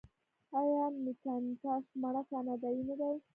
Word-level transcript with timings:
آیا 0.59 0.85
مکینټاش 1.03 1.85
مڼه 2.01 2.21
کاناډايي 2.29 2.81
نه 2.89 2.95
ده؟ 2.99 3.09